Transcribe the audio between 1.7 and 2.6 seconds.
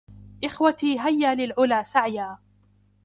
سعيا